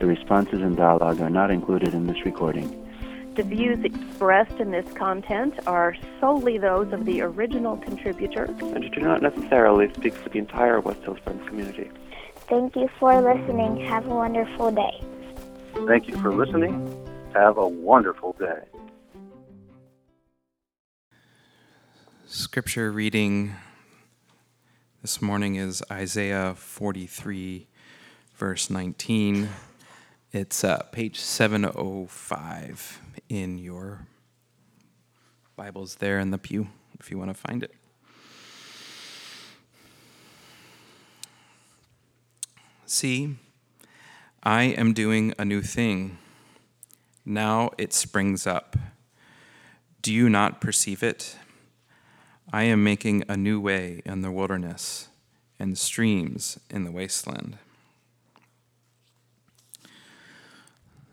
The 0.00 0.06
responses 0.06 0.62
and 0.62 0.78
dialogue 0.78 1.20
are 1.20 1.28
not 1.28 1.50
included 1.50 1.92
in 1.92 2.06
this 2.06 2.24
recording. 2.24 2.86
The 3.34 3.42
views 3.42 3.84
expressed 3.84 4.58
in 4.58 4.70
this 4.70 4.90
content 4.94 5.54
are 5.66 5.94
solely 6.18 6.56
those 6.56 6.90
of 6.94 7.04
the 7.04 7.20
original 7.20 7.76
contributor 7.76 8.44
and 8.44 8.90
do 8.92 9.00
not 9.02 9.20
necessarily 9.20 9.92
speak 9.92 10.14
for 10.14 10.30
the 10.30 10.38
entire 10.38 10.80
West 10.80 11.02
Hills 11.02 11.18
Friends 11.22 11.46
community. 11.46 11.90
Thank 12.48 12.76
you 12.76 12.88
for 12.98 13.20
listening. 13.20 13.76
Have 13.86 14.06
a 14.06 14.14
wonderful 14.14 14.70
day. 14.72 15.04
Thank 15.86 16.08
you 16.08 16.16
for 16.16 16.34
listening. 16.34 17.06
Have 17.34 17.58
a 17.58 17.68
wonderful 17.68 18.32
day. 18.32 18.62
Scripture 22.26 22.90
reading 22.90 23.54
this 25.02 25.20
morning 25.20 25.56
is 25.56 25.82
Isaiah 25.90 26.54
43, 26.56 27.68
verse 28.34 28.70
19. 28.70 29.50
It's 30.32 30.62
uh, 30.62 30.82
page 30.92 31.18
705 31.18 33.00
in 33.28 33.58
your 33.58 34.06
Bibles 35.56 35.96
there 35.96 36.20
in 36.20 36.30
the 36.30 36.38
pew 36.38 36.68
if 37.00 37.10
you 37.10 37.18
want 37.18 37.30
to 37.30 37.34
find 37.34 37.64
it. 37.64 37.74
See, 42.86 43.38
I 44.44 44.62
am 44.62 44.92
doing 44.92 45.34
a 45.36 45.44
new 45.44 45.62
thing. 45.62 46.18
Now 47.24 47.72
it 47.76 47.92
springs 47.92 48.46
up. 48.46 48.76
Do 50.00 50.14
you 50.14 50.28
not 50.28 50.60
perceive 50.60 51.02
it? 51.02 51.38
I 52.52 52.62
am 52.62 52.84
making 52.84 53.24
a 53.28 53.36
new 53.36 53.60
way 53.60 54.00
in 54.04 54.22
the 54.22 54.30
wilderness 54.30 55.08
and 55.58 55.76
streams 55.76 56.60
in 56.70 56.84
the 56.84 56.92
wasteland. 56.92 57.58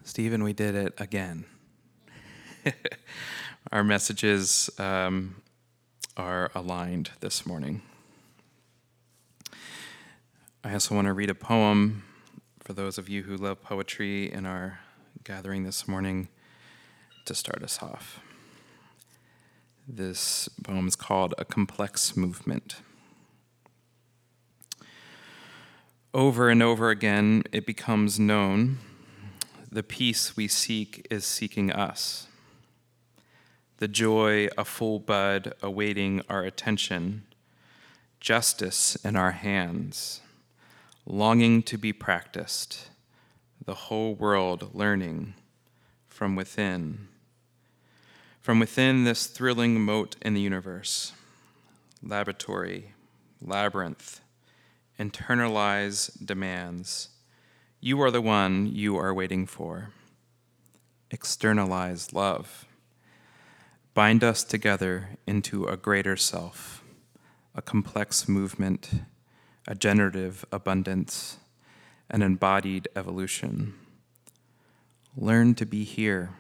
Stephen, 0.08 0.42
we 0.42 0.54
did 0.54 0.74
it 0.74 0.94
again. 1.00 1.44
Our 3.74 3.84
messages 3.84 4.70
um, 4.80 5.36
are 6.16 6.50
aligned 6.56 7.12
this 7.20 7.46
morning. 7.46 7.82
I 10.64 10.72
also 10.72 10.96
want 10.96 11.08
to 11.08 11.14
read 11.14 11.30
a 11.30 11.36
poem 11.36 12.04
for 12.62 12.72
those 12.72 12.98
of 12.98 13.10
you 13.10 13.24
who 13.24 13.36
love 13.36 13.62
poetry 13.62 14.32
in 14.32 14.46
our 14.46 14.80
gathering 15.26 15.66
this 15.66 15.90
morning 15.90 16.30
to 17.26 17.36
start 17.36 17.62
us 17.62 17.84
off. 17.84 18.22
This 19.86 20.48
poem 20.64 20.88
is 20.88 20.96
called 20.96 21.34
A 21.38 21.44
Complex 21.44 22.16
Movement. 22.16 22.78
Over 26.14 26.50
and 26.50 26.64
over 26.64 26.92
again, 26.92 27.44
it 27.52 27.66
becomes 27.66 28.18
known 28.18 28.78
the 29.78 29.84
peace 29.84 30.36
we 30.36 30.48
seek 30.48 31.06
is 31.12 31.24
seeking 31.24 31.72
us. 31.72 32.26
The 33.78 33.88
joy, 33.88 34.48
a 34.58 34.66
full 34.66 34.98
bud 34.98 35.54
awaiting 35.62 36.24
our 36.28 36.42
attention, 36.42 37.28
justice 38.20 38.96
in 39.06 39.16
our 39.16 39.34
hands, 39.34 40.22
longing 41.06 41.62
to 41.62 41.78
be 41.78 41.94
practiced, 41.94 42.90
the 43.64 43.76
whole 43.76 44.16
world 44.16 44.72
learning 44.74 45.36
from 46.08 46.36
within. 46.36 47.08
From 48.42 48.58
within 48.58 49.04
this 49.04 49.28
thrilling 49.28 49.80
moat 49.80 50.16
in 50.24 50.34
the 50.34 50.42
universe, 50.42 51.14
laboratory, 52.02 52.94
labyrinth, 53.40 54.22
internalize 55.00 56.10
demands 56.26 57.10
you 57.80 58.02
are 58.02 58.12
the 58.12 58.22
one 58.22 58.68
you 58.74 58.98
are 58.98 59.14
waiting 59.14 59.46
for. 59.46 59.90
Externalize 61.12 62.12
love. 62.12 62.66
Bind 63.94 64.24
us 64.24 64.44
together 64.44 65.10
into 65.26 65.66
a 65.66 65.78
greater 65.78 66.16
self, 66.16 66.84
a 67.56 67.62
complex 67.62 68.28
movement, 68.28 68.92
a 69.68 69.76
generative 69.76 70.46
abundance, 70.52 71.38
an 72.10 72.22
embodied 72.22 72.88
evolution. 72.96 73.74
Learn 75.16 75.56
to 75.56 75.66
be 75.66 75.84
here. 75.84 76.32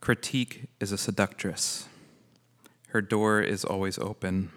Critique 0.00 0.68
is 0.80 0.92
a 0.92 0.98
seductress. 0.98 1.88
Her 2.88 3.02
door 3.02 3.40
is 3.40 3.64
always 3.64 3.98
open. 3.98 4.50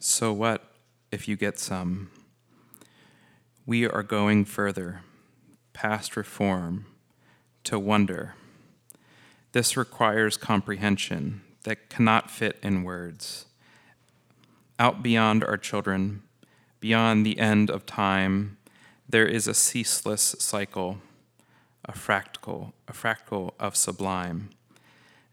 So 0.00 0.32
what 0.32 0.74
if 1.10 1.28
you 1.28 1.36
get 1.36 1.58
some? 1.58 2.10
We 3.64 3.86
are 3.86 4.02
going 4.02 4.44
further, 4.44 5.02
past 5.72 6.16
reform, 6.16 6.86
to 7.62 7.78
wonder. 7.78 8.34
This 9.52 9.76
requires 9.76 10.36
comprehension 10.36 11.42
that 11.62 11.88
cannot 11.88 12.30
fit 12.30 12.58
in 12.62 12.82
words. 12.82 13.46
Out 14.80 15.02
beyond 15.02 15.44
our 15.44 15.56
children, 15.56 16.22
beyond 16.80 17.24
the 17.24 17.38
end 17.38 17.70
of 17.70 17.86
time, 17.86 18.56
there 19.08 19.26
is 19.26 19.46
a 19.46 19.54
ceaseless 19.54 20.34
cycle, 20.40 20.98
a 21.84 21.92
fractal, 21.92 22.72
a 22.88 22.92
fractal 22.92 23.52
of 23.60 23.76
sublime, 23.76 24.50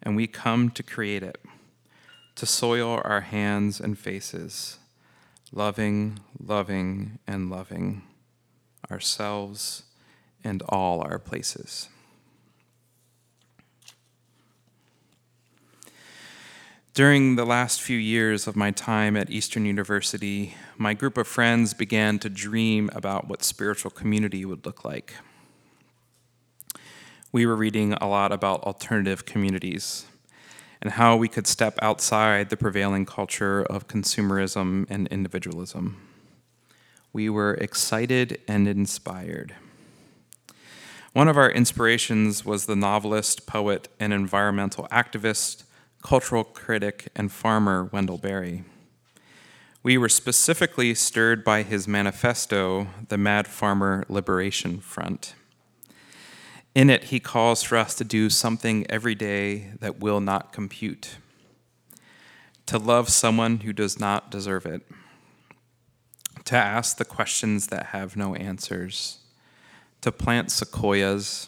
and 0.04 0.16
we 0.16 0.28
come 0.28 0.70
to 0.70 0.84
create 0.84 1.24
it, 1.24 1.40
to 2.36 2.46
soil 2.46 3.02
our 3.04 3.22
hands 3.22 3.80
and 3.80 3.98
faces, 3.98 4.78
loving, 5.52 6.20
loving, 6.40 7.18
and 7.26 7.50
loving 7.50 8.04
ourselves, 8.92 9.84
and 10.44 10.62
all 10.70 11.02
our 11.02 11.20
places. 11.20 11.90
During 16.94 17.36
the 17.36 17.46
last 17.46 17.82
few 17.82 17.98
years 17.98 18.48
of 18.48 18.56
my 18.56 18.72
time 18.72 19.16
at 19.16 19.30
Eastern 19.30 19.66
University, 19.66 20.56
my 20.78 20.94
group 20.94 21.18
of 21.18 21.28
friends 21.28 21.74
began 21.74 22.20
to 22.20 22.30
dream 22.30 22.90
about 22.94 23.28
what 23.28 23.44
spiritual 23.44 23.92
community 23.92 24.44
would 24.44 24.66
look 24.66 24.84
like. 24.84 25.14
We 27.32 27.46
were 27.46 27.56
reading 27.56 27.94
a 27.94 28.08
lot 28.08 28.32
about 28.32 28.64
alternative 28.64 29.26
communities 29.26 30.08
and 30.82 30.94
how 30.94 31.16
we 31.16 31.28
could 31.28 31.46
step 31.48 31.78
outside 31.82 32.50
the 32.50 32.58
prevailing 32.58 33.06
culture 33.06 33.62
of 33.62 33.88
consumerism 33.88 34.86
and 34.90 35.08
individualism 35.08 35.98
we 37.14 37.30
were 37.30 37.56
excited 37.56 38.40
and 38.48 38.68
inspired. 38.68 39.56
One 41.14 41.28
of 41.28 41.38
our 41.38 41.50
inspirations 41.50 42.46
was 42.46 42.66
the 42.66 42.76
novelist, 42.76 43.48
poet, 43.48 43.88
and 44.00 44.14
environmental 44.14 44.88
activist, 44.92 45.64
cultural 46.04 46.44
critic, 46.44 47.10
and 47.16 47.32
farmer 47.32 47.90
Wendell 47.92 48.20
Berry. 48.20 48.64
We 49.82 49.98
were 49.98 50.10
specifically 50.10 50.94
stirred 50.94 51.44
by 51.44 51.64
his 51.64 51.88
manifesto, 51.88 52.88
the 53.08 53.18
Mad 53.18 53.48
Farmer 53.48 54.04
Liberation 54.08 54.80
Front. 54.80 55.34
In 56.76 56.90
it, 56.90 57.06
he 57.06 57.20
calls 57.20 57.64
for 57.64 57.78
us 57.78 57.96
to 57.96 58.04
do 58.04 58.30
something 58.30 58.86
every 58.90 59.16
day 59.16 59.72
that 59.80 60.00
will 60.00 60.20
not 60.22 60.54
compute, 60.54 61.18
to 62.68 62.78
love 62.78 63.10
someone 63.10 63.62
who 63.62 63.74
does 63.74 64.00
not 64.00 64.30
deserve 64.30 64.68
it 64.68 64.84
to 66.50 66.56
ask 66.56 66.98
the 66.98 67.06
questions 67.06 67.68
that 67.68 67.88
have 67.88 68.18
no 68.18 68.34
answers, 68.34 69.20
to 70.02 70.12
plant 70.12 70.52
sequoias, 70.52 71.48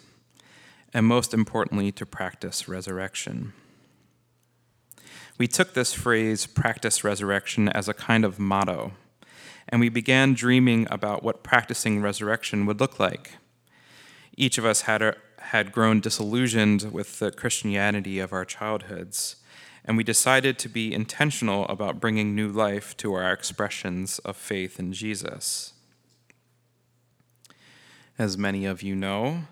and 0.93 1.07
most 1.07 1.33
importantly, 1.33 1.91
to 1.91 2.05
practice 2.05 2.67
resurrection. 2.67 3.51
We 5.39 5.47
took 5.47 5.73
this 5.73 5.91
phrase, 5.91 6.45
practice 6.45 7.03
resurrection, 7.03 7.67
as 7.67 7.89
a 7.89 7.95
kind 7.95 8.23
of 8.23 8.37
motto, 8.37 8.91
and 9.67 9.81
we 9.81 9.89
began 9.89 10.35
dreaming 10.35 10.85
about 10.91 11.23
what 11.23 11.41
practicing 11.41 11.99
resurrection 11.99 12.67
would 12.67 12.79
look 12.79 12.99
like. 12.99 13.37
Each 14.37 14.59
of 14.59 14.65
us 14.65 14.81
had, 14.81 15.15
had 15.39 15.71
grown 15.71 15.99
disillusioned 15.99 16.91
with 16.91 17.17
the 17.17 17.31
Christianity 17.31 18.19
of 18.19 18.33
our 18.33 18.45
childhoods 18.45 19.37
and 19.85 19.97
we 19.97 20.03
decided 20.03 20.59
to 20.59 20.69
be 20.69 20.93
intentional 20.93 21.65
about 21.67 21.99
bringing 21.99 22.35
new 22.35 22.47
life 22.47 22.95
to 22.97 23.13
our 23.13 23.31
expressions 23.31 24.19
of 24.19 24.37
faith 24.37 24.79
in 24.79 24.93
Jesus. 24.93 25.73
As 28.17 28.37
many 28.37 28.65
of 28.65 28.83
you 28.83 28.95
know, 28.95 29.43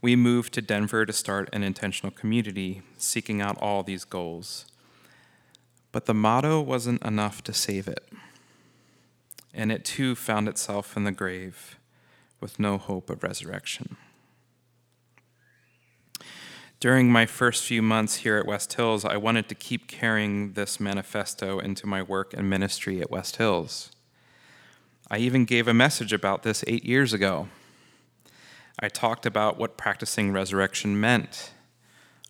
we 0.00 0.14
moved 0.16 0.52
to 0.54 0.62
Denver 0.62 1.04
to 1.06 1.12
start 1.12 1.48
an 1.52 1.62
intentional 1.62 2.12
community, 2.12 2.82
seeking 2.98 3.40
out 3.40 3.58
all 3.60 3.82
these 3.82 4.04
goals. 4.04 4.66
But 5.90 6.06
the 6.06 6.14
motto 6.14 6.60
wasn't 6.60 7.02
enough 7.02 7.42
to 7.44 7.52
save 7.52 7.88
it, 7.88 8.06
and 9.52 9.72
it 9.72 9.84
too 9.84 10.14
found 10.14 10.48
itself 10.48 10.96
in 10.96 11.04
the 11.04 11.12
grave 11.12 11.78
with 12.40 12.60
no 12.60 12.78
hope 12.78 13.08
of 13.10 13.22
resurrection. 13.22 13.96
During 16.84 17.10
my 17.10 17.24
first 17.24 17.64
few 17.64 17.80
months 17.80 18.16
here 18.16 18.36
at 18.36 18.44
West 18.44 18.74
Hills, 18.74 19.06
I 19.06 19.16
wanted 19.16 19.48
to 19.48 19.54
keep 19.54 19.88
carrying 19.88 20.52
this 20.52 20.78
manifesto 20.78 21.58
into 21.58 21.86
my 21.86 22.02
work 22.02 22.34
and 22.34 22.50
ministry 22.50 23.00
at 23.00 23.10
West 23.10 23.36
Hills. 23.36 23.90
I 25.10 25.16
even 25.16 25.46
gave 25.46 25.66
a 25.66 25.72
message 25.72 26.12
about 26.12 26.42
this 26.42 26.62
eight 26.66 26.84
years 26.84 27.14
ago. 27.14 27.48
I 28.78 28.90
talked 28.90 29.24
about 29.24 29.58
what 29.58 29.78
practicing 29.78 30.30
resurrection 30.30 31.00
meant. 31.00 31.52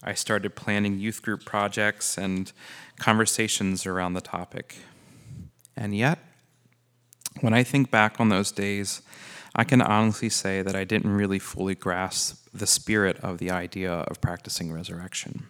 I 0.04 0.14
started 0.14 0.54
planning 0.54 1.00
youth 1.00 1.20
group 1.20 1.44
projects 1.44 2.16
and 2.16 2.52
conversations 2.96 3.86
around 3.86 4.12
the 4.12 4.20
topic. 4.20 4.76
And 5.76 5.96
yet, 5.96 6.20
when 7.40 7.54
I 7.54 7.64
think 7.64 7.90
back 7.90 8.20
on 8.20 8.28
those 8.28 8.52
days, 8.52 9.02
I 9.56 9.64
can 9.64 9.82
honestly 9.82 10.28
say 10.28 10.62
that 10.62 10.76
I 10.76 10.84
didn't 10.84 11.10
really 11.10 11.40
fully 11.40 11.74
grasp 11.74 12.43
the 12.54 12.66
spirit 12.66 13.18
of 13.18 13.38
the 13.38 13.50
idea 13.50 13.92
of 13.92 14.20
practicing 14.20 14.72
resurrection. 14.72 15.48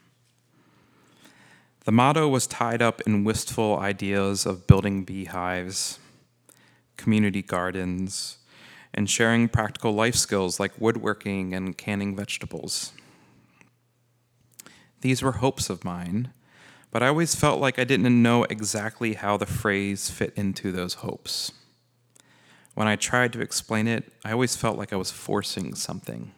The 1.85 1.93
motto 1.93 2.27
was 2.29 2.47
tied 2.47 2.81
up 2.81 3.03
in 3.03 3.25
wistful 3.25 3.79
ideas 3.79 4.47
of 4.47 4.67
building 4.67 5.05
beehives, 5.05 5.99
community 6.97 7.43
gardens, 7.43 8.39
and 8.95 9.11
sharing 9.11 9.49
practical 9.49 9.93
life 9.93 10.15
skills 10.15 10.59
like 10.59 10.81
woodworking 10.81 11.53
and 11.53 11.77
canning 11.77 12.17
vegetables. 12.17 12.93
These 15.03 15.23
were 15.23 15.33
hopes 15.33 15.69
of 15.69 15.85
mine, 15.85 16.33
but 16.91 17.03
I 17.03 17.09
always 17.09 17.35
felt 17.35 17.61
like 17.61 17.79
I 17.79 17.85
didn't 17.85 18.23
know 18.23 18.45
exactly 18.45 19.15
how 19.15 19.37
the 19.37 19.45
phrase 19.45 20.09
fit 20.09 20.33
into 20.37 20.73
those 20.73 20.95
hopes. 20.95 21.53
When 22.75 22.89
I 22.89 22.97
tried 22.97 23.35
to 23.35 23.43
explain 23.43 23.87
it, 23.87 24.11
I 24.25 24.33
always 24.33 24.57
felt 24.57 24.79
like 24.79 24.93
I 24.93 24.97
was 24.97 25.11
forcing 25.11 25.75
something. 25.75 26.33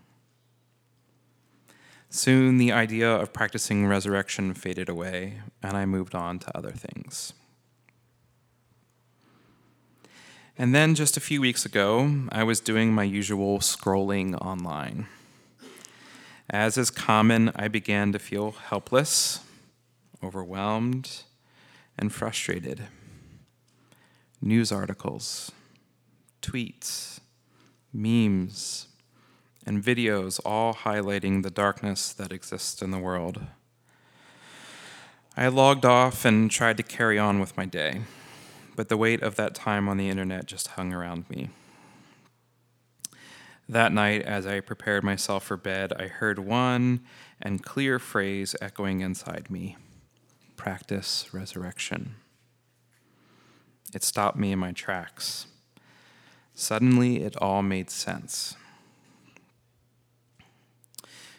Soon, 2.08 2.56
the 2.58 2.72
idea 2.72 3.10
of 3.10 3.32
practicing 3.32 3.86
resurrection 3.86 4.54
faded 4.54 4.88
away, 4.88 5.40
and 5.62 5.76
I 5.76 5.84
moved 5.86 6.14
on 6.14 6.38
to 6.40 6.56
other 6.56 6.70
things. 6.70 7.32
And 10.58 10.74
then, 10.74 10.94
just 10.94 11.16
a 11.16 11.20
few 11.20 11.40
weeks 11.40 11.66
ago, 11.66 12.22
I 12.30 12.42
was 12.42 12.60
doing 12.60 12.94
my 12.94 13.02
usual 13.02 13.58
scrolling 13.58 14.40
online. 14.40 15.06
As 16.48 16.78
is 16.78 16.90
common, 16.90 17.50
I 17.56 17.68
began 17.68 18.12
to 18.12 18.18
feel 18.18 18.52
helpless, 18.52 19.40
overwhelmed, 20.22 21.24
and 21.98 22.12
frustrated. 22.12 22.84
News 24.40 24.70
articles, 24.70 25.50
tweets, 26.40 27.20
memes, 27.92 28.86
and 29.66 29.82
videos 29.82 30.40
all 30.44 30.72
highlighting 30.72 31.42
the 31.42 31.50
darkness 31.50 32.12
that 32.12 32.32
exists 32.32 32.80
in 32.80 32.92
the 32.92 32.98
world. 32.98 33.40
I 35.36 35.48
logged 35.48 35.84
off 35.84 36.24
and 36.24 36.50
tried 36.50 36.78
to 36.78 36.82
carry 36.82 37.18
on 37.18 37.40
with 37.40 37.56
my 37.56 37.66
day, 37.66 38.02
but 38.74 38.88
the 38.88 38.96
weight 38.96 39.22
of 39.22 39.34
that 39.36 39.54
time 39.54 39.88
on 39.88 39.98
the 39.98 40.08
internet 40.08 40.46
just 40.46 40.68
hung 40.68 40.94
around 40.94 41.28
me. 41.28 41.50
That 43.68 43.92
night, 43.92 44.22
as 44.22 44.46
I 44.46 44.60
prepared 44.60 45.02
myself 45.02 45.44
for 45.44 45.56
bed, 45.56 45.92
I 45.98 46.06
heard 46.06 46.38
one 46.38 47.00
and 47.42 47.64
clear 47.64 47.98
phrase 47.98 48.54
echoing 48.60 49.00
inside 49.00 49.50
me 49.50 49.76
practice 50.56 51.34
resurrection. 51.34 52.14
It 53.94 54.02
stopped 54.02 54.38
me 54.38 54.52
in 54.52 54.58
my 54.58 54.72
tracks. 54.72 55.46
Suddenly, 56.54 57.22
it 57.22 57.36
all 57.36 57.62
made 57.62 57.90
sense. 57.90 58.56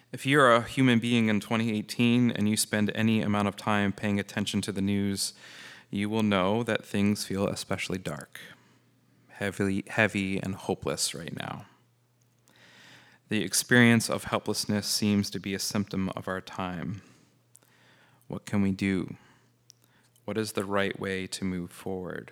If 0.10 0.26
you're 0.26 0.54
a 0.54 0.64
human 0.64 1.00
being 1.00 1.28
in 1.28 1.42
2018 1.42 2.32
and 2.32 2.48
you 2.48 2.56
spend 2.56 2.92
any 2.96 3.22
amount 3.22 3.50
of 3.50 3.58
time 3.58 3.92
paying 3.92 4.20
attention 4.20 4.62
to 4.62 4.72
the 4.72 4.82
news, 4.82 5.34
you 5.92 6.10
will 6.10 6.24
know 6.24 6.64
that 6.64 6.86
things 6.86 7.26
feel 7.26 7.46
especially 7.48 7.98
dark, 7.98 8.40
heavy, 9.28 9.84
heavy 9.88 10.38
and 10.38 10.56
hopeless 10.56 11.14
right 11.14 11.36
now. 11.38 11.66
The 13.28 13.44
experience 13.44 14.10
of 14.10 14.26
helplessness 14.26 14.88
seems 14.88 15.30
to 15.32 15.42
be 15.42 15.54
a 15.54 15.60
symptom 15.60 16.10
of 16.16 16.30
our 16.30 16.40
time. 16.40 17.02
What 18.30 18.46
can 18.46 18.62
we 18.62 18.72
do? 18.72 19.16
What 20.24 20.38
is 20.38 20.54
the 20.54 20.64
right 20.64 20.98
way 20.98 21.28
to 21.28 21.44
move 21.44 21.72
forward? 21.72 22.32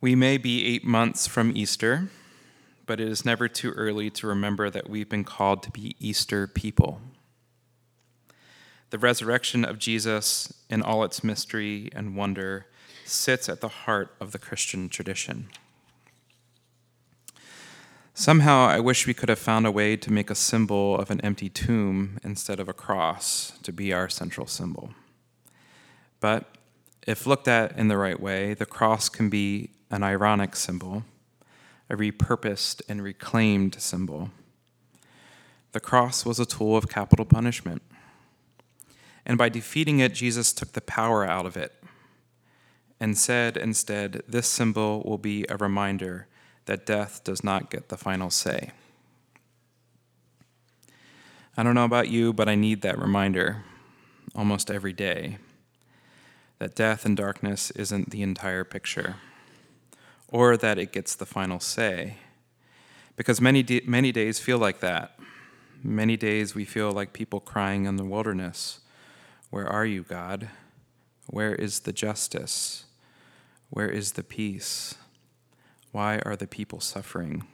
We 0.00 0.14
may 0.14 0.38
be 0.38 0.66
eight 0.66 0.84
months 0.84 1.26
from 1.26 1.56
Easter, 1.56 2.10
but 2.86 3.00
it 3.00 3.08
is 3.08 3.24
never 3.24 3.48
too 3.48 3.70
early 3.72 4.10
to 4.10 4.26
remember 4.26 4.70
that 4.70 4.88
we've 4.88 5.08
been 5.08 5.24
called 5.24 5.62
to 5.62 5.70
be 5.70 5.96
Easter 5.98 6.46
people. 6.46 7.00
The 8.90 8.98
resurrection 8.98 9.64
of 9.64 9.78
Jesus, 9.78 10.52
in 10.68 10.82
all 10.82 11.04
its 11.04 11.24
mystery 11.24 11.90
and 11.94 12.16
wonder, 12.16 12.66
sits 13.04 13.48
at 13.48 13.60
the 13.60 13.68
heart 13.68 14.14
of 14.20 14.32
the 14.32 14.38
Christian 14.38 14.88
tradition. 14.88 15.48
Somehow, 18.16 18.66
I 18.66 18.78
wish 18.78 19.06
we 19.08 19.14
could 19.14 19.28
have 19.28 19.40
found 19.40 19.66
a 19.66 19.72
way 19.72 19.96
to 19.96 20.12
make 20.12 20.30
a 20.30 20.36
symbol 20.36 20.96
of 20.96 21.10
an 21.10 21.20
empty 21.22 21.48
tomb 21.48 22.18
instead 22.22 22.60
of 22.60 22.68
a 22.68 22.72
cross 22.72 23.58
to 23.64 23.72
be 23.72 23.92
our 23.92 24.08
central 24.08 24.46
symbol. 24.46 24.94
But 26.20 26.56
if 27.06 27.26
looked 27.26 27.48
at 27.48 27.76
in 27.76 27.88
the 27.88 27.98
right 27.98 28.20
way, 28.20 28.54
the 28.54 28.66
cross 28.66 29.08
can 29.08 29.28
be 29.28 29.70
an 29.90 30.04
ironic 30.04 30.54
symbol, 30.54 31.02
a 31.90 31.96
repurposed 31.96 32.82
and 32.88 33.02
reclaimed 33.02 33.80
symbol. 33.80 34.30
The 35.72 35.80
cross 35.80 36.24
was 36.24 36.38
a 36.38 36.46
tool 36.46 36.76
of 36.76 36.88
capital 36.88 37.24
punishment. 37.24 37.82
And 39.26 39.36
by 39.38 39.48
defeating 39.48 39.98
it, 40.00 40.14
Jesus 40.14 40.52
took 40.52 40.72
the 40.72 40.80
power 40.80 41.24
out 41.24 41.46
of 41.46 41.56
it 41.56 41.72
and 43.00 43.18
said 43.18 43.56
instead, 43.56 44.22
This 44.28 44.46
symbol 44.46 45.02
will 45.04 45.18
be 45.18 45.44
a 45.48 45.56
reminder 45.56 46.26
that 46.66 46.86
death 46.86 47.22
does 47.24 47.42
not 47.42 47.70
get 47.70 47.88
the 47.88 47.96
final 47.96 48.30
say. 48.30 48.70
I 51.56 51.62
don't 51.62 51.74
know 51.74 51.84
about 51.84 52.08
you, 52.08 52.32
but 52.32 52.48
I 52.48 52.54
need 52.54 52.82
that 52.82 52.98
reminder 52.98 53.64
almost 54.34 54.70
every 54.70 54.92
day 54.92 55.38
that 56.58 56.74
death 56.74 57.04
and 57.04 57.16
darkness 57.16 57.70
isn't 57.72 58.10
the 58.10 58.22
entire 58.22 58.64
picture 58.64 59.16
or 60.34 60.56
that 60.56 60.80
it 60.80 60.90
gets 60.90 61.14
the 61.14 61.24
final 61.24 61.60
say. 61.60 62.16
Because 63.14 63.40
many, 63.40 63.64
many 63.86 64.10
days 64.10 64.40
feel 64.40 64.58
like 64.58 64.80
that. 64.80 65.16
Many 65.80 66.16
days 66.16 66.56
we 66.56 66.64
feel 66.64 66.90
like 66.90 67.12
people 67.12 67.38
crying 67.38 67.84
in 67.84 67.96
the 67.96 68.04
wilderness 68.04 68.80
Where 69.50 69.68
are 69.68 69.86
you, 69.86 70.02
God? 70.02 70.48
Where 71.28 71.54
is 71.54 71.80
the 71.80 71.92
justice? 71.92 72.86
Where 73.70 73.88
is 73.88 74.12
the 74.12 74.24
peace? 74.24 74.96
Why 75.92 76.18
are 76.26 76.34
the 76.34 76.48
people 76.48 76.80
suffering? 76.80 77.46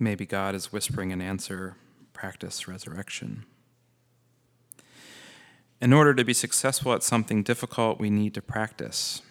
Maybe 0.00 0.26
God 0.26 0.56
is 0.56 0.72
whispering 0.72 1.12
an 1.12 1.20
answer 1.20 1.76
practice 2.12 2.66
resurrection. 2.66 3.44
In 5.80 5.92
order 5.92 6.12
to 6.12 6.24
be 6.24 6.34
successful 6.34 6.92
at 6.92 7.04
something 7.04 7.44
difficult, 7.44 8.00
we 8.00 8.10
need 8.10 8.34
to 8.34 8.42
practice. 8.42 9.22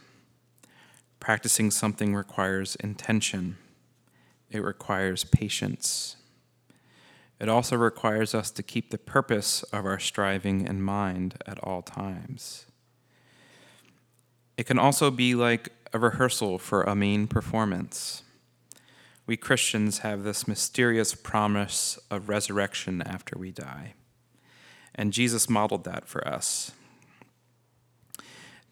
Practicing 1.24 1.72
something 1.72 2.14
requires 2.14 2.76
intention, 2.76 3.56
it 4.52 4.62
requires 4.62 5.24
patience. 5.24 6.18
It 7.40 7.48
also 7.48 7.78
requires 7.78 8.36
us 8.36 8.52
to 8.52 8.62
keep 8.62 8.92
the 8.92 8.98
purpose 8.98 9.64
of 9.72 9.86
our 9.86 10.00
striving 10.00 10.68
in 10.68 10.82
mind 10.82 11.36
at 11.48 11.64
all 11.64 11.82
times. 11.82 12.66
It 14.58 14.66
can 14.66 14.78
also 14.78 15.10
be 15.10 15.34
like 15.34 15.70
a 15.94 15.98
rehearsal 15.98 16.60
for 16.60 16.84
a 16.84 16.94
main 16.94 17.28
performance. 17.28 18.24
We 19.26 19.38
Christians 19.38 20.00
have 20.00 20.24
this 20.24 20.46
mysterious 20.46 21.16
promise 21.16 21.98
of 22.12 22.28
resurrection 22.28 23.02
after 23.02 23.40
we 23.40 23.52
die, 23.52 23.94
and 24.94 25.14
Jesus 25.14 25.50
modeled 25.50 25.86
that 25.86 26.06
for 26.06 26.28
us. 26.28 26.74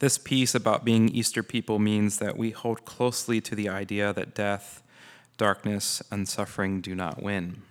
This 0.02 0.18
piece 0.18 0.56
about 0.56 0.84
being 0.84 1.10
Easter 1.10 1.44
people 1.44 1.78
means 1.78 2.18
that 2.18 2.36
we 2.36 2.50
hold 2.50 2.86
closely 2.86 3.40
to 3.42 3.54
the 3.54 3.70
idea 3.70 4.12
that 4.12 4.34
death, 4.34 4.82
darkness, 5.38 6.02
and 6.10 6.28
suffering 6.28 6.82
do 6.82 6.96
not 6.96 7.22
win. 7.22 7.62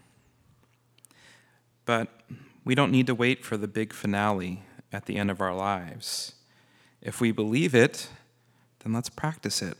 But 1.85 2.21
we 2.65 2.77
don't 2.77 2.93
need 2.93 3.09
to 3.09 3.17
wait 3.17 3.45
for 3.45 3.57
the 3.57 3.67
big 3.67 3.93
finale 3.93 4.63
at 4.93 5.07
the 5.07 5.17
end 5.17 5.29
of 5.29 5.41
our 5.41 5.53
lives. 5.53 6.35
If 7.03 7.21
we 7.21 7.33
believe 7.33 7.75
it, 7.75 8.07
then 8.85 8.93
let's 8.93 9.11
practice 9.11 9.61
it. 9.61 9.77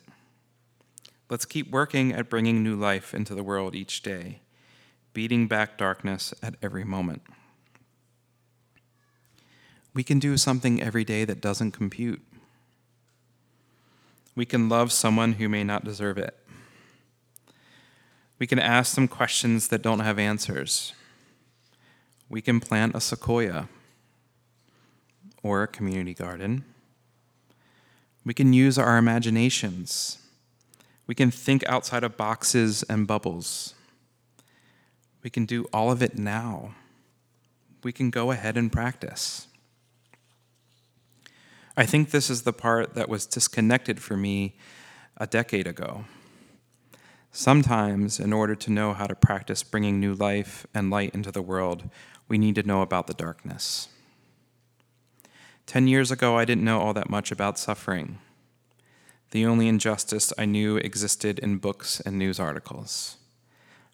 let's 1.28 1.45
keep 1.45 1.71
working 1.71 2.12
at 2.12 2.28
bringing 2.28 2.64
new 2.64 2.75
life 2.75 3.14
into 3.14 3.33
the 3.33 3.45
world 3.45 3.76
each 3.76 4.02
day, 4.02 4.40
beating 5.14 5.47
back 5.47 5.78
darkness 5.78 6.35
at 6.42 6.57
every 6.61 6.83
moment. 6.83 7.23
We 9.95 10.02
can 10.02 10.19
do 10.19 10.37
something 10.37 10.83
every 10.83 11.04
day 11.04 11.25
that 11.25 11.40
doesn't 11.40 11.71
compute. 11.71 12.21
We 14.40 14.47
can 14.47 14.70
love 14.70 14.90
someone 14.90 15.35
who 15.35 15.50
may 15.50 15.64
not 15.64 15.85
deserve 15.85 16.16
it. 16.16 16.35
We 18.38 18.47
can 18.47 18.59
ask 18.59 18.94
them 18.94 19.06
questions 19.06 19.68
that 19.68 19.82
don't 19.82 20.00
have 20.00 20.18
answers. 20.18 20.94
We 22.30 22.40
can 22.40 22.59
plant 22.59 22.94
a 22.94 23.02
sequoia 23.02 23.68
or 25.42 25.62
a 25.62 25.68
community 25.68 26.14
garden. 26.14 26.64
We 28.25 28.32
can 28.32 28.54
use 28.54 28.78
our 28.78 28.97
imaginations. 28.97 30.16
We 31.06 31.14
can 31.14 31.30
think 31.30 31.62
outside 31.68 32.02
of 32.02 32.16
boxes 32.16 32.82
and 32.85 33.06
bubbles. 33.06 33.75
We 35.23 35.28
can 35.28 35.44
do 35.44 35.66
all 35.70 35.92
of 35.92 36.02
it 36.02 36.18
now. 36.18 36.76
We 37.85 37.92
can 37.92 38.09
go 38.09 38.30
ahead 38.30 38.56
and 38.56 38.73
practice. 38.73 39.49
I 41.76 41.86
think 41.86 42.10
this 42.10 42.30
is 42.30 42.42
the 42.42 42.52
part 42.52 42.94
that 42.94 43.08
was 43.08 43.26
disconnected 43.26 44.00
for 44.00 44.16
me 44.16 44.56
a 45.16 45.26
decade 45.26 45.66
ago. 45.66 46.04
Sometimes, 47.32 48.18
in 48.18 48.32
order 48.32 48.56
to 48.56 48.72
know 48.72 48.92
how 48.92 49.06
to 49.06 49.14
practice 49.14 49.62
bringing 49.62 50.00
new 50.00 50.14
life 50.14 50.66
and 50.74 50.90
light 50.90 51.14
into 51.14 51.30
the 51.30 51.42
world, 51.42 51.88
we 52.28 52.38
need 52.38 52.56
to 52.56 52.64
know 52.64 52.82
about 52.82 53.06
the 53.06 53.14
darkness. 53.14 53.88
Ten 55.66 55.86
years 55.86 56.10
ago, 56.10 56.36
I 56.36 56.44
didn't 56.44 56.64
know 56.64 56.80
all 56.80 56.92
that 56.94 57.08
much 57.08 57.30
about 57.30 57.58
suffering. 57.58 58.18
The 59.30 59.46
only 59.46 59.68
injustice 59.68 60.32
I 60.36 60.44
knew 60.44 60.76
existed 60.78 61.38
in 61.38 61.58
books 61.58 62.00
and 62.00 62.18
news 62.18 62.40
articles. 62.40 63.16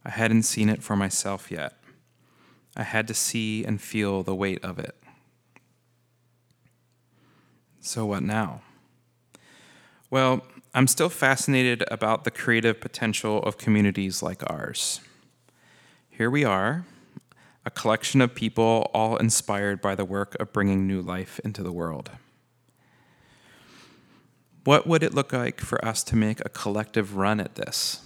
I 0.02 0.10
hadn't 0.10 0.44
seen 0.44 0.70
it 0.70 0.82
for 0.82 0.96
myself 0.96 1.50
yet. 1.50 1.74
I 2.74 2.84
had 2.84 3.06
to 3.08 3.14
see 3.14 3.64
and 3.64 3.80
feel 3.80 4.22
the 4.22 4.34
weight 4.34 4.64
of 4.64 4.78
it. 4.78 4.94
So, 7.86 8.04
what 8.04 8.24
now? 8.24 8.62
Well, 10.10 10.44
I'm 10.74 10.88
still 10.88 11.08
fascinated 11.08 11.84
about 11.88 12.24
the 12.24 12.32
creative 12.32 12.80
potential 12.80 13.40
of 13.44 13.58
communities 13.58 14.24
like 14.24 14.42
ours. 14.50 15.00
Here 16.10 16.28
we 16.28 16.42
are, 16.42 16.84
a 17.64 17.70
collection 17.70 18.20
of 18.20 18.34
people 18.34 18.90
all 18.92 19.16
inspired 19.18 19.80
by 19.80 19.94
the 19.94 20.04
work 20.04 20.34
of 20.40 20.52
bringing 20.52 20.88
new 20.88 21.00
life 21.00 21.38
into 21.44 21.62
the 21.62 21.70
world. 21.70 22.10
What 24.64 24.88
would 24.88 25.04
it 25.04 25.14
look 25.14 25.32
like 25.32 25.60
for 25.60 25.82
us 25.84 26.02
to 26.04 26.16
make 26.16 26.40
a 26.44 26.48
collective 26.48 27.16
run 27.16 27.38
at 27.38 27.54
this? 27.54 28.02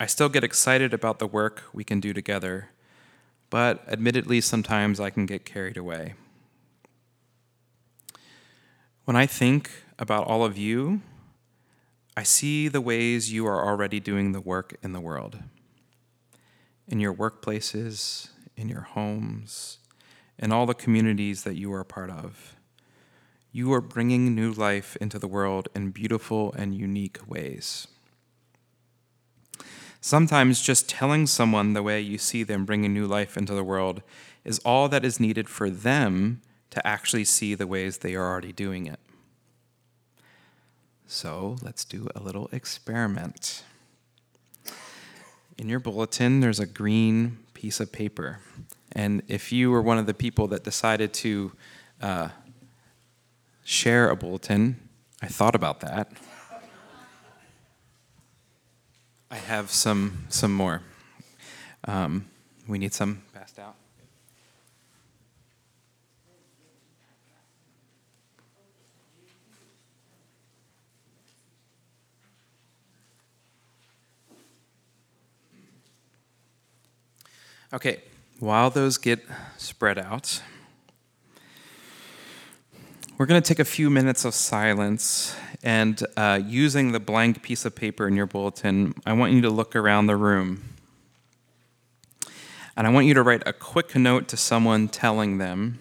I 0.00 0.06
still 0.06 0.30
get 0.30 0.42
excited 0.42 0.94
about 0.94 1.18
the 1.18 1.26
work 1.26 1.64
we 1.74 1.84
can 1.84 2.00
do 2.00 2.14
together, 2.14 2.70
but 3.50 3.86
admittedly, 3.86 4.40
sometimes 4.40 4.98
I 4.98 5.10
can 5.10 5.26
get 5.26 5.44
carried 5.44 5.76
away. 5.76 6.14
When 9.10 9.16
I 9.16 9.26
think 9.26 9.72
about 9.98 10.28
all 10.28 10.44
of 10.44 10.56
you, 10.56 11.02
I 12.16 12.22
see 12.22 12.68
the 12.68 12.80
ways 12.80 13.32
you 13.32 13.44
are 13.44 13.66
already 13.66 13.98
doing 13.98 14.30
the 14.30 14.40
work 14.40 14.76
in 14.84 14.92
the 14.92 15.00
world 15.00 15.40
in 16.86 17.00
your 17.00 17.12
workplaces, 17.12 18.28
in 18.56 18.68
your 18.68 18.82
homes, 18.82 19.78
in 20.38 20.52
all 20.52 20.64
the 20.64 20.74
communities 20.74 21.42
that 21.42 21.56
you 21.56 21.72
are 21.72 21.80
a 21.80 21.84
part 21.84 22.08
of. 22.08 22.54
You 23.50 23.72
are 23.72 23.80
bringing 23.80 24.32
new 24.32 24.52
life 24.52 24.96
into 25.00 25.18
the 25.18 25.26
world 25.26 25.66
in 25.74 25.90
beautiful 25.90 26.52
and 26.52 26.72
unique 26.72 27.18
ways. 27.26 27.88
Sometimes 30.00 30.62
just 30.62 30.88
telling 30.88 31.26
someone 31.26 31.72
the 31.72 31.82
way 31.82 32.00
you 32.00 32.16
see 32.16 32.44
them 32.44 32.64
bringing 32.64 32.94
new 32.94 33.08
life 33.08 33.36
into 33.36 33.54
the 33.54 33.64
world 33.64 34.02
is 34.44 34.60
all 34.60 34.88
that 34.88 35.04
is 35.04 35.18
needed 35.18 35.48
for 35.48 35.68
them 35.68 36.42
to 36.70 36.86
actually 36.86 37.24
see 37.24 37.54
the 37.54 37.66
ways 37.66 37.98
they 37.98 38.14
are 38.14 38.24
already 38.24 38.52
doing 38.52 38.86
it. 38.86 39.00
So 41.06 41.56
let's 41.62 41.84
do 41.84 42.08
a 42.14 42.20
little 42.20 42.48
experiment. 42.52 43.64
In 45.58 45.68
your 45.68 45.80
bulletin, 45.80 46.40
there's 46.40 46.60
a 46.60 46.66
green 46.66 47.38
piece 47.52 47.80
of 47.80 47.90
paper. 47.92 48.38
And 48.92 49.22
if 49.28 49.52
you 49.52 49.70
were 49.70 49.82
one 49.82 49.98
of 49.98 50.06
the 50.06 50.14
people 50.14 50.46
that 50.48 50.64
decided 50.64 51.12
to 51.14 51.52
uh, 52.00 52.28
share 53.64 54.08
a 54.08 54.16
bulletin, 54.16 54.88
I 55.20 55.26
thought 55.26 55.54
about 55.54 55.80
that. 55.80 56.12
I 59.30 59.36
have 59.36 59.70
some 59.70 60.26
some 60.28 60.52
more. 60.52 60.82
Um, 61.84 62.26
we 62.66 62.78
need 62.78 62.92
some 62.92 63.22
passed 63.32 63.58
out. 63.58 63.76
Okay, 77.72 78.02
while 78.40 78.68
those 78.68 78.98
get 78.98 79.20
spread 79.56 79.96
out, 79.96 80.42
we're 83.16 83.26
going 83.26 83.40
to 83.40 83.46
take 83.46 83.60
a 83.60 83.64
few 83.64 83.88
minutes 83.90 84.24
of 84.24 84.34
silence. 84.34 85.36
And 85.62 86.02
uh, 86.16 86.40
using 86.44 86.90
the 86.90 86.98
blank 86.98 87.42
piece 87.42 87.64
of 87.64 87.76
paper 87.76 88.08
in 88.08 88.16
your 88.16 88.26
bulletin, 88.26 88.94
I 89.06 89.12
want 89.12 89.34
you 89.34 89.40
to 89.42 89.50
look 89.50 89.76
around 89.76 90.06
the 90.06 90.16
room. 90.16 90.64
And 92.76 92.88
I 92.88 92.90
want 92.90 93.06
you 93.06 93.14
to 93.14 93.22
write 93.22 93.44
a 93.46 93.52
quick 93.52 93.94
note 93.94 94.26
to 94.28 94.36
someone 94.36 94.88
telling 94.88 95.38
them 95.38 95.78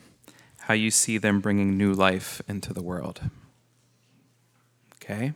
how 0.59 0.75
you 0.75 0.91
see 0.91 1.17
them 1.17 1.39
bringing 1.39 1.75
new 1.75 1.93
life 1.93 2.39
into 2.47 2.71
the 2.71 2.83
world. 2.83 3.19
Okay? 4.97 5.33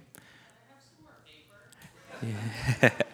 Yeah. 2.21 2.91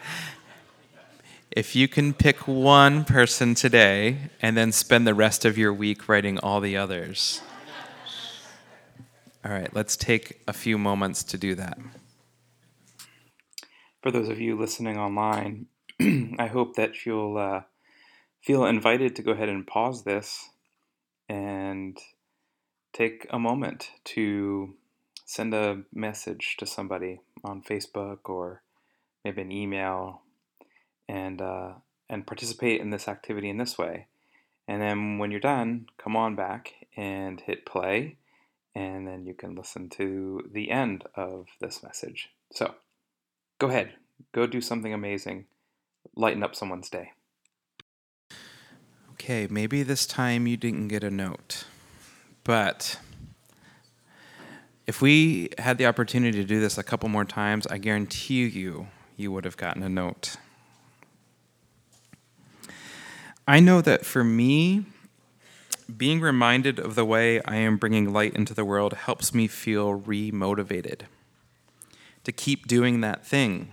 If 1.52 1.76
you 1.76 1.88
can 1.88 2.14
pick 2.14 2.48
one 2.48 3.06
person 3.06 3.56
today 3.56 4.30
and 4.40 4.56
then 4.56 4.72
spend 4.72 5.08
the 5.08 5.16
rest 5.16 5.46
of 5.46 5.58
your 5.58 5.74
week 5.74 6.08
writing 6.08 6.38
all 6.38 6.62
the 6.62 6.78
others. 6.78 7.42
All 9.44 9.52
right, 9.52 9.74
let's 9.74 9.98
take 9.98 10.42
a 10.48 10.54
few 10.54 10.78
moments 10.78 11.24
to 11.24 11.40
do 11.40 11.56
that. 11.56 11.80
For 14.04 14.12
those 14.12 14.30
of 14.30 14.40
you 14.40 14.60
listening 14.60 15.00
online, 15.00 15.66
I 16.38 16.46
hope 16.46 16.76
that 16.76 17.04
you'll 17.04 17.38
uh, 17.38 17.62
feel 18.42 18.66
invited 18.66 19.16
to 19.16 19.24
go 19.24 19.32
ahead 19.32 19.50
and 19.50 19.66
pause 19.66 20.04
this 20.04 20.50
and 21.28 21.98
take 22.94 23.26
a 23.32 23.40
moment 23.40 23.90
to 24.04 24.76
send 25.26 25.56
a 25.56 25.82
message 25.92 26.58
to 26.60 26.68
somebody 26.68 27.22
on 27.44 27.64
Facebook 27.64 28.20
or 28.26 28.62
maybe 29.26 29.42
an 29.42 29.52
email 29.52 30.22
and 31.10 31.42
uh, 31.42 31.72
and 32.08 32.26
participate 32.26 32.80
in 32.80 32.92
this 32.92 33.08
activity 33.08 33.50
in 33.50 33.58
this 33.58 33.78
way. 33.78 34.08
And 34.68 34.82
then 34.82 35.18
when 35.18 35.32
you're 35.32 35.40
done, 35.40 35.88
come 35.98 36.16
on 36.16 36.36
back 36.36 36.74
and 36.96 37.42
hit 37.42 37.66
play, 37.66 38.18
and 38.76 39.08
then 39.08 39.26
you 39.26 39.34
can 39.34 39.56
listen 39.56 39.90
to 39.90 40.48
the 40.52 40.70
end 40.70 41.04
of 41.16 41.48
this 41.60 41.82
message. 41.82 42.30
So 42.54 42.76
go 43.58 43.68
ahead, 43.68 43.94
go 44.32 44.46
do 44.46 44.62
something 44.62 44.94
amazing, 44.94 45.46
lighten 46.16 46.44
up 46.44 46.56
someone's 46.56 46.90
day. 46.90 47.12
Okay, 49.14 49.48
maybe 49.50 49.84
this 49.84 50.06
time 50.06 50.48
you 50.48 50.56
didn't 50.56 50.88
get 50.88 51.04
a 51.04 51.12
note, 51.12 51.66
but 52.44 53.00
if 54.86 55.02
we 55.02 55.50
had 55.58 55.78
the 55.78 55.88
opportunity 55.88 56.40
to 56.40 56.46
do 56.46 56.60
this 56.60 56.78
a 56.78 56.84
couple 56.84 57.10
more 57.10 57.26
times, 57.26 57.68
I 57.68 57.80
guarantee 57.80 58.48
you, 58.48 58.88
you 59.18 59.32
would 59.32 59.46
have 59.46 59.58
gotten 59.58 59.84
a 59.84 59.90
note. 59.90 60.38
I 63.50 63.60
know 63.60 63.82
that 63.82 64.06
for 64.06 64.24
me, 64.24 64.86
being 65.98 66.22
reminded 66.22 66.78
of 66.78 66.94
the 66.94 67.04
way 67.04 67.42
I 67.42 67.56
am 67.56 67.78
bringing 67.78 68.14
light 68.14 68.36
into 68.36 68.54
the 68.54 68.64
world 68.64 68.94
helps 68.94 69.34
me 69.34 69.48
feel 69.48 69.96
re 69.96 70.30
motivated 70.30 71.08
to 72.26 72.32
keep 72.32 72.68
doing 72.68 73.02
that 73.02 73.26
thing. 73.26 73.72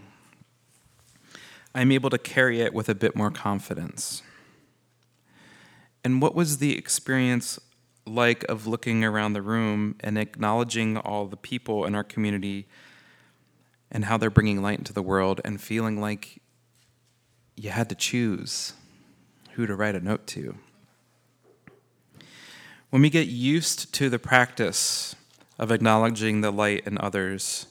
I'm 1.74 1.92
able 1.92 2.08
to 2.08 2.16
carry 2.16 2.62
it 2.62 2.72
with 2.72 2.88
a 2.88 2.94
bit 2.94 3.14
more 3.14 3.30
confidence. 3.30 4.22
And 6.02 6.22
what 6.22 6.34
was 6.34 6.56
the 6.56 6.74
experience 6.78 7.60
like 8.06 8.44
of 8.44 8.66
looking 8.66 9.04
around 9.04 9.34
the 9.34 9.42
room 9.42 9.96
and 10.00 10.16
acknowledging 10.16 10.96
all 10.96 11.26
the 11.26 11.36
people 11.36 11.84
in 11.84 11.94
our 11.94 12.04
community 12.04 12.66
and 13.90 14.06
how 14.06 14.16
they're 14.16 14.30
bringing 14.30 14.62
light 14.62 14.78
into 14.78 14.94
the 14.94 15.02
world 15.02 15.42
and 15.44 15.60
feeling 15.60 16.00
like 16.00 16.40
you 17.56 17.68
had 17.68 17.90
to 17.90 17.94
choose? 17.94 18.72
Who 19.56 19.66
to 19.66 19.74
write 19.74 19.94
a 19.94 20.00
note 20.00 20.26
to. 20.28 20.54
When 22.90 23.02
we 23.02 23.10
get 23.10 23.26
used 23.26 23.92
to 23.94 24.08
the 24.08 24.18
practice 24.18 25.16
of 25.58 25.72
acknowledging 25.72 26.40
the 26.40 26.50
light 26.50 26.86
in 26.86 26.98
others, 26.98 27.66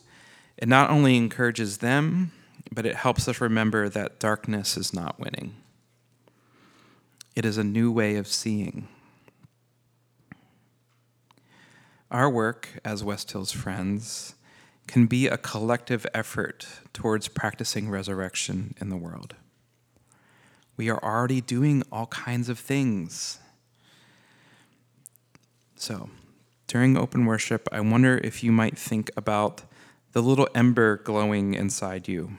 It 0.58 0.68
not 0.68 0.90
only 0.90 1.18
encourages 1.18 1.80
them, 1.80 2.32
but 2.72 2.86
it 2.86 2.96
helps 2.96 3.28
us 3.28 3.42
remember 3.42 3.90
that 3.90 4.20
darkness 4.20 4.78
is 4.78 4.94
not 4.94 5.20
winning. 5.20 5.56
It 7.36 7.46
is 7.46 7.58
a 7.58 7.64
new 7.64 7.92
way 7.92 8.16
of 8.16 8.28
seeing. 8.28 8.88
Our 12.10 12.30
work 12.30 12.80
as 12.86 13.04
West 13.04 13.32
Hills 13.32 13.52
Friends 13.52 14.36
can 14.88 15.08
be 15.08 15.28
a 15.28 15.38
collective 15.38 16.06
effort 16.14 16.68
towards 16.94 17.28
practicing 17.28 17.90
resurrection 17.90 18.76
in 18.80 18.90
the 18.90 18.98
world. 18.98 19.36
We 20.78 20.90
are 20.90 21.02
already 21.04 21.42
doing 21.42 21.84
all 21.92 22.08
kinds 22.08 22.50
of 22.50 22.60
things. 22.60 23.40
So, 25.76 26.10
during 26.68 26.98
open 26.98 27.26
worship, 27.26 27.70
I 27.72 27.80
wonder 27.82 28.18
if 28.18 28.44
you 28.44 28.52
might 28.52 28.78
think 28.78 29.12
about 29.16 29.62
the 30.14 30.22
little 30.22 30.48
ember 30.56 30.98
glowing 30.98 31.54
inside 31.54 32.08
you. 32.08 32.38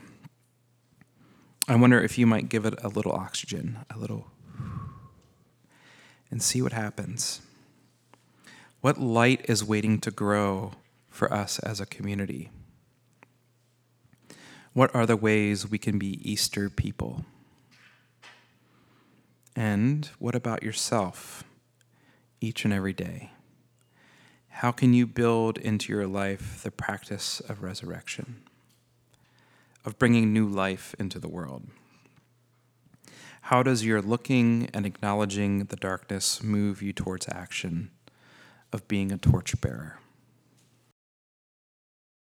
I 1.68 1.76
wonder 1.76 2.00
if 2.00 2.16
you 2.18 2.26
might 2.26 2.48
give 2.48 2.64
it 2.64 2.74
a 2.82 2.88
little 2.88 3.12
oxygen, 3.12 3.78
a 3.94 3.98
little, 3.98 4.28
and 6.30 6.42
see 6.42 6.62
what 6.62 6.72
happens. 6.72 7.40
What 8.80 8.98
light 8.98 9.44
is 9.48 9.64
waiting 9.64 10.00
to 10.00 10.10
grow 10.10 10.72
for 11.10 11.32
us 11.32 11.58
as 11.60 11.80
a 11.80 11.86
community? 11.86 12.50
What 14.72 14.94
are 14.94 15.06
the 15.06 15.16
ways 15.16 15.68
we 15.68 15.78
can 15.78 15.98
be 15.98 16.20
Easter 16.30 16.68
people? 16.68 17.24
And 19.56 20.04
what 20.18 20.34
about 20.34 20.62
yourself 20.62 21.42
each 22.42 22.66
and 22.66 22.74
every 22.74 22.92
day? 22.92 23.30
How 24.48 24.70
can 24.70 24.92
you 24.92 25.06
build 25.06 25.56
into 25.56 25.92
your 25.92 26.06
life 26.06 26.62
the 26.62 26.70
practice 26.70 27.40
of 27.40 27.62
resurrection, 27.62 28.42
of 29.82 29.98
bringing 29.98 30.32
new 30.32 30.46
life 30.46 30.94
into 30.98 31.18
the 31.18 31.28
world? 31.28 31.68
How 33.42 33.62
does 33.62 33.84
your 33.84 34.02
looking 34.02 34.68
and 34.74 34.84
acknowledging 34.84 35.64
the 35.66 35.76
darkness 35.76 36.42
move 36.42 36.82
you 36.82 36.92
towards 36.92 37.26
action 37.28 37.90
of 38.72 38.86
being 38.88 39.10
a 39.10 39.16
torchbearer? 39.18 39.98